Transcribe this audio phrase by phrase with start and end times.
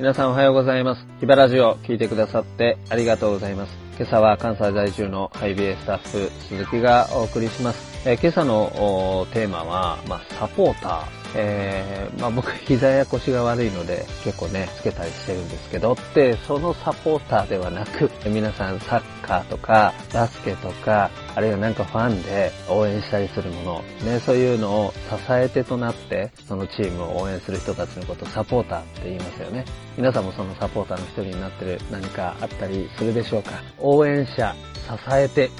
[0.00, 1.06] 皆さんおはようございます。
[1.20, 3.76] ヒバラジオ聞いてくださってありがとうございます。
[3.98, 8.08] 今朝は関西在住のハイビエスタッフ鈴木がお送りします。
[8.08, 24.98] えー、今朝のテーマは、まあ、サポーターえー、まあ僕膝や腰が悪いので結構ね、つけたりしてるんですけどって、そのサポーターではなく、皆さんサッカーとかバスケとか、あるいはなんかファンで応援したりするもの、ね、そういうのを支
[25.30, 29.64] え手となって、そのチームを応援する人たちのことをサポーターって言いますよね。
[29.96, 33.52] 皆さんもそのサポーターの一人になってる何かあったりするでしょうか？
[33.78, 35.50] 応援者、支えて、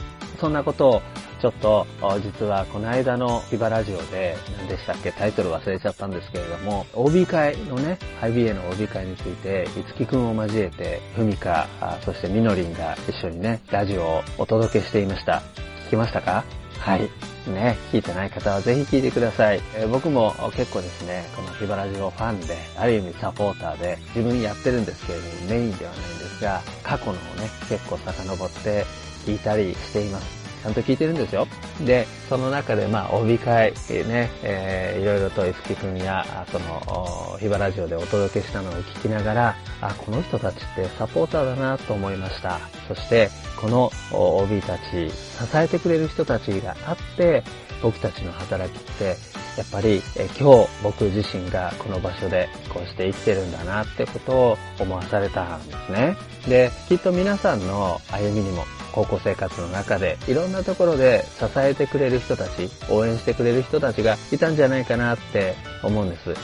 [0.40, 1.02] そんなことを
[1.40, 1.86] ちょっと、
[2.22, 11.66] 実はこの間のヒバラジオで、何でしたっけ、タイトル忘れちゃったんですけれども、OB 会のね、ハイビエの OB 会について、いつきくんを交えて、ふみか、
[12.04, 15.42] そしてみのりんが一緒にね、ラジオをお届けしていました。
[15.86, 16.44] 聞きましたか？
[16.78, 17.08] はい。
[17.48, 19.62] ね、聞いてない方はぜひ聞いてください。
[19.74, 28.84] えー、僕も結構ですね、このヒバラジオファンで、ある意味サポーターで、自分やってるんですけれども、メインではないんですが、過去のをね、結構遡って
[29.24, 30.39] 聞いたりしています。
[30.62, 31.46] ちゃんと聞いてるんですよ。
[31.84, 42.60] で、その中で、まあ、帯会、ね、えー、いろいろと伊吹くんや、その、ヒバラジオでお届けしたのを聞きながら、あ、この人たちってサポーターだなと思いました。
[42.88, 43.30] そして、
[43.60, 45.14] この OB たち、支
[45.54, 47.42] えてくれる人たちがあって、
[47.82, 49.16] 僕たちの働きって、
[49.56, 56.16] やっぱり、え今日僕自身がこの場所でこうして生きてるんだなってことを思わされたんですね。
[56.48, 66.34] で、きっと皆さんの歩みにも高校生活の中でいろんなところで支えてくれる人たち、応援してくれる人たちがいたんじゃないかなって思うんです。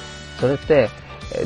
[0.40, 0.88] それって、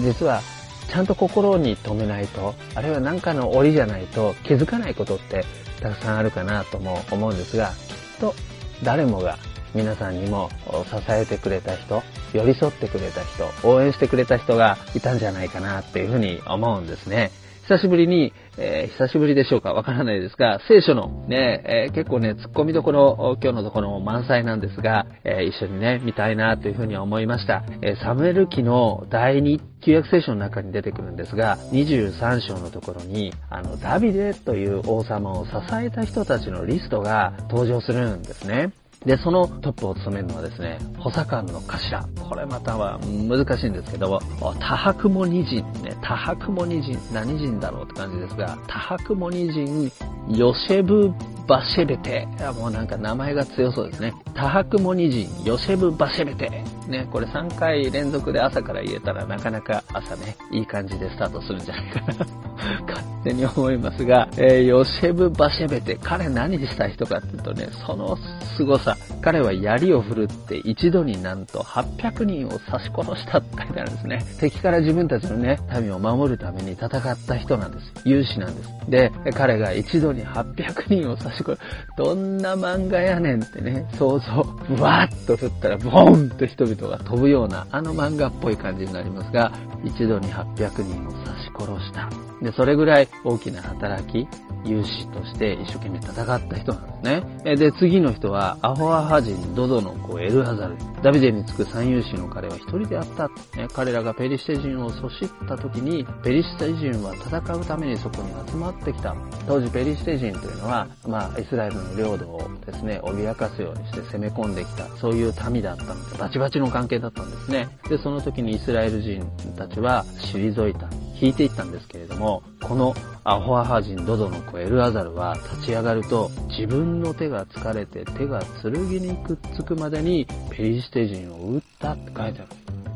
[0.00, 0.42] 実は
[0.88, 5.44] ちゃんと心に留めないと、あるいは何かの折じゃないと気づかないことって
[5.80, 7.74] たくさんあるかなとも思うんですが、きっ
[8.20, 8.34] と
[8.82, 9.38] 誰もが
[9.74, 10.50] 皆さんにも
[10.90, 17.30] 支えてくれた人、寄り添ってくれた人、応援してくれた人がいたんじゃないかなっていうふうに思うんですね。
[17.68, 18.32] 久しぶりに、
[18.62, 19.72] えー、久しぶりでしょうか？
[19.72, 27.64] わからないですが、聖書のね、えー、結構ね、突っ込みどころ、今日のところも満載なんですが、えー、一緒にね、見たいなというふうに思いました。
[27.80, 35.52] えサムエル記の第2旧約聖書の中に出てくるんですが、23章のところに、あの、ダビデという王様を支
[35.82, 38.72] えた人たちのリストが登場するんですね。
[39.04, 42.06] で、そのトップを務めるのはですね、補佐官の頭。
[42.28, 44.20] これまたは難しいんですけど、
[44.60, 49.90] タハクモニ人ね、タハクモニ人、何人だろうって感じですが、タハクモニ人、
[50.28, 51.12] ヨシェブ・
[51.46, 52.28] バシェベテ。
[52.58, 54.12] もうなんか名前が強そうですね。
[54.34, 56.62] タハクモニ人、ヨシェブ・バシェベテ。
[56.86, 63.09] ね、これ3回連続で朝から言えたらなかなか朝ね、いい感じでスタートするんじゃないかな。
[63.22, 65.98] 手に思いますが、えー、ヨシェブ・バシェベテ。
[66.02, 68.16] 彼何した人かっていうとね、その
[68.56, 68.96] 凄さ。
[69.22, 74.24] 彼は槍を振るって一度になんと800人を刺し殺したって書いてあるんですね。
[74.38, 76.90] 敵から自分たちのね、民を守るために戦っ
[77.26, 77.92] た人なんです。
[78.04, 78.70] 勇士なんです。
[78.88, 81.60] で、彼が一度に800人を刺し殺す。
[81.96, 84.42] どんな漫画やねんってね、想像。
[84.68, 89.52] ブワーッと振ったらボーンと人々が飛ぶような、あの漫画っぽい感じになりますが、
[89.84, 92.08] 一度に800人を刺し殺した。
[92.42, 94.26] で、それぐらい大きな働き、
[94.64, 97.56] 勇士として一生懸命戦った人なんですね。
[97.56, 100.76] で、次の人は、アホアハ人ドドの子エルハザル。
[101.02, 103.30] ダビデにつく三勇士の彼は一人であった。
[103.74, 109.14] 彼らがペリシテ人を阻止った時に、ペリシテ人は戦うためにそこに集まってきた。
[109.46, 117.68] 当時ペリシテ人というのは、まあ、イスラエルの領土をですね、脅かすようにして攻め込んできた、そういう民だったので、バチバチの関係だったんですね。
[117.88, 119.24] で、その時にイスラエル人
[119.56, 121.09] たちは退いた。
[121.20, 122.94] 引いていったんですけれども、この
[123.24, 128.72] アホアハ人ドドの子エルアザルは立ち上がると自分の手が疲れて手が剣
[129.02, 132.48] にくっつくまでにペリシテ人を撃ったって書いてある。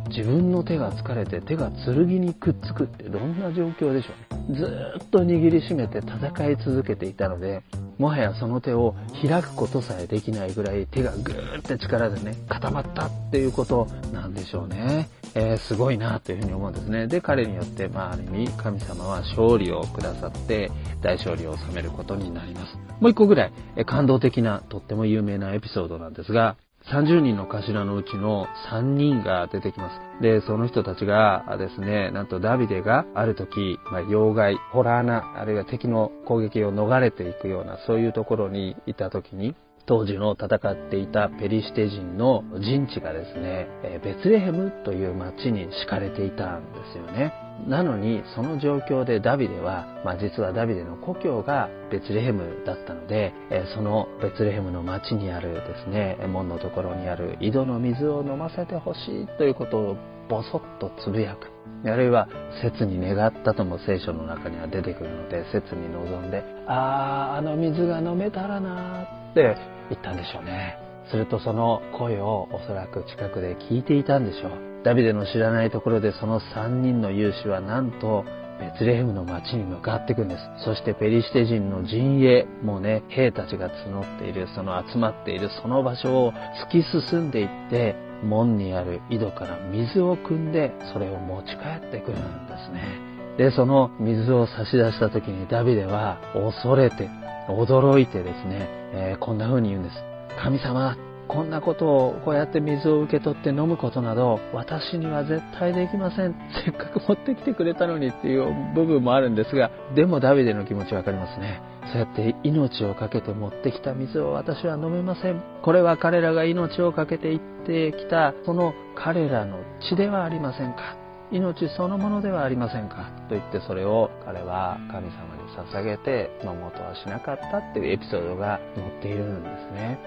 [0.09, 4.13] 自分の手が疲れて手が剣にくっつくってどんな状況でしょ
[4.49, 4.59] うね。
[4.59, 4.65] ず
[5.05, 7.63] っと握りしめて戦い続けていたので、
[7.99, 15.09] もはやその手を開くことさえできないぐらい手がぐーって力でね、固まったっていうことなんでしょうね。
[15.35, 17.07] えー、すごいなというふうに思うんですね。
[17.07, 20.71] で、彼によって、まあ、ある意味、神様は勝利をくださって、
[21.03, 22.77] 大勝利を収めることになります。
[23.01, 26.57] もう一個ぐらい、え感動的な、とっても有名なエピソードなんですが、
[26.91, 30.23] 30人の頭のうちの3人が出てきます。
[30.23, 39.55] で、その人たちがですね、なんとダビデがある時、まあ、妖怪、ホラーな、あるいは敵の攻撃を逃れていくような、そういうところにいた時に、
[39.87, 43.69] 当時の戦っていたペリシテ人の陣地がですね、
[44.03, 47.33] ベツレヘムという町に敷かれていたんですよね。
[47.69, 53.33] なのに、その状況でダビデは、まあ、実はダビデの故郷がベツレヘムだったので、
[53.75, 59.97] そのベツレヘムの町にあるですね、門のところにある井戸の水を飲ませてほしいということを
[60.29, 61.51] ぼそっとつぶやく。
[61.87, 62.29] あるいは、
[62.63, 69.57] 切に願ったとも聖書の中には出てくるので、切に望んで、ああ、あの水が飲めたらなーって
[69.91, 70.79] 言ったんでしょうね。
[71.11, 74.85] するとその声をおそらく近くで聞いていたんでしょう。
[74.85, 78.25] ダビデの知らないところでその3人の勇士はなんと
[78.61, 80.65] ベツレヘムの町に向かっていくんです。
[80.65, 86.33] そしてペリシテ人の陣営、もうね、兵たちが募っている、その集まっているその場所を
[86.71, 93.14] 突き進んでいって、門にある井戸から水を汲んで、それを持ち帰ってくるんですね。
[93.39, 97.09] で、その水を差し出した時にダビデは恐れて、
[97.49, 99.97] 驚いてですね、えー、こんな風に言うんです。
[100.41, 100.97] 神様、
[101.29, 106.35] こんなことをこうやって水を受け取って飲むことなど私には絶対できません。
[106.65, 111.61] せっかく持ってきてくれたのにっていう部分もあるんですが、でもダビデの気持ちわかりますね。
[111.93, 115.43] そうやって命を懸けて持ってきた水を私は飲めません。
[115.63, 119.59] これは彼らが命を懸けて行ってきたその彼らの
[119.89, 121.04] 血ではありませんか。
[121.31, 123.11] 命そのものではありませんか？
[123.29, 125.43] と言ってそれを彼は神様に
[125.73, 129.99] 捧げて飲もうとはしなかったっていうエピソードが載っているんですね。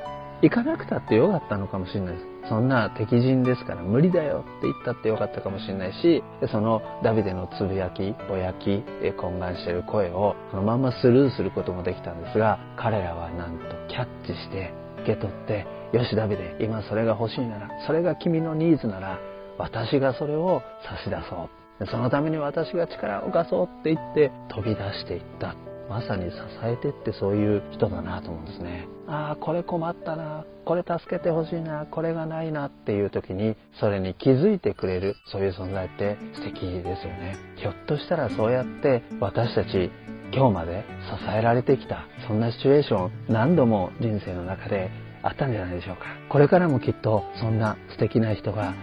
[0.44, 2.28] 行かなくたってよかったのかもしれないです。
[2.48, 8.84] そんな敵陣ですから無理だよって言ったってよかったかもしれないし、そのダビデのつぶやき、ぼやき、
[9.20, 14.72] 懇願している声をそのままスルーすることもできたんですが、彼らはなんとキャッチして
[15.02, 19.20] 受け取って、よしダビデ、今それが欲しいなら、それが君のニーズなら、
[19.57, 21.50] 私がそれを差し出そ
[21.80, 21.88] う。
[21.88, 25.56] そのために私が力を貸そうって言って飛び出していった。
[25.89, 28.88] まさに支えてってそういう人だなと思うんですね。
[29.07, 37.38] ああ、これ困ったな、これ助けてほしいな、これがないなっていう時に、それに気づいてくれる、そういう存在って素敵ですよね。
[37.56, 39.89] ひょっとしたらそうやって私たち
[40.33, 44.92] 今日まで支えられてきた、そんなシチュエーション何度も人生の中で
[45.24, 46.03] あったんじゃないでしょうか。
[46.27, 48.74] これからもきっとそんな素敵な人が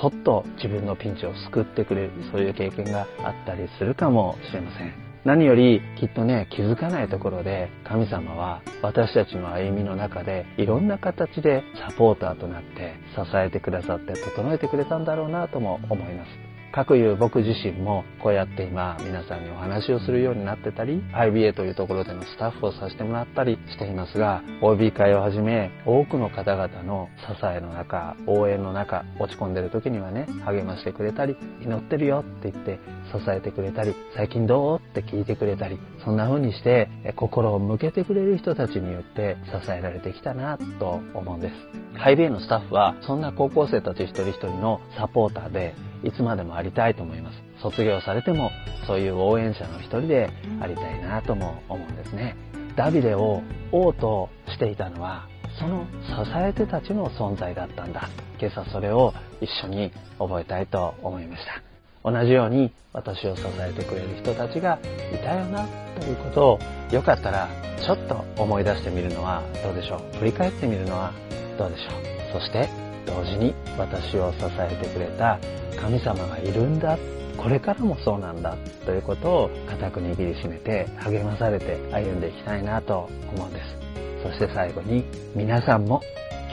[0.00, 5.06] そっと自分のピンチを救ってくれる、そういう経験があったりするかもしれません。
[5.24, 16.45] 何よりきっとね、気づかないところで神様は私たちの歩みの中でいろんな形でサポーターとなって支えてくださって整えてくれたんだろうなとも思います。
[16.76, 32.78] 各有僕自身もこうやって今皆さんにお話をするようになってたり IBA というところでのスタッフをさせてもらったりしていますが OB 会をはじめ多くの方々の支えの中応援の中落ち込んでる時にはね励ましてくれたり祈ってるよって言って
[33.10, 41.54] 支えてくれたり最近どうって聞いてくれたりそんな風にして心を向けてくれる人たちによって支えられてきたなと思うんです
[41.98, 45.74] IBA のスタッフはそんな高校生たち一人一人のサポーターで
[46.04, 47.42] いつまでもありたいと思います。
[47.60, 48.50] 卒業されても
[48.86, 50.30] そういう応援者の一人で
[50.60, 52.36] ありたいなとも思うんですね。
[52.76, 53.42] ダビデを
[53.72, 55.26] 王としていたのは
[55.58, 58.08] その支え手たちの存在だったんだ。
[58.38, 61.75] 今朝それを一緒に覚えたいと思いました。
[62.06, 64.78] 同じように私を支えてくれる人たちが
[65.12, 65.66] いたよな
[66.00, 66.58] ということを
[66.92, 67.48] よかったら
[67.84, 70.18] ちょっと思い出してみるのはどうでしょう？
[70.18, 71.12] 振り返ってみるのは
[71.58, 71.90] どうでしょ
[72.38, 72.40] う？
[72.40, 72.68] そして
[73.06, 75.40] 同時に私を支えてくれた
[75.76, 76.96] 神様がいるんだ。
[77.36, 78.56] これからもそうなんだ。
[78.86, 83.76] ということを固く握りしめて励まされて歩んでいきたいなと思うんです。
[84.22, 85.04] そして最後に
[85.34, 86.00] 皆さんも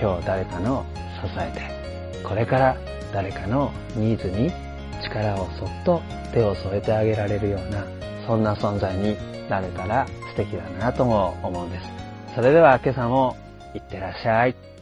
[0.01, 0.83] 今日誰かの
[1.21, 2.77] 支えてこれから
[3.13, 4.51] 誰かのニーズに
[5.01, 6.01] 力をそっと
[6.33, 7.85] 手を添えてあげられるような
[8.25, 9.17] そんな存在に
[9.49, 11.85] なれたら素敵だなとも思うんです。
[12.35, 13.35] それでは今朝も
[13.73, 14.72] いってらっしゃい。